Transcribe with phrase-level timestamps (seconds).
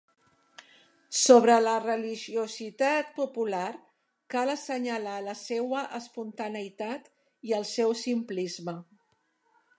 [1.17, 3.67] Sobre la religiositat popular
[4.35, 7.09] cal assenyalar la seua espontaneïtat
[7.51, 8.79] i el seu simplisme.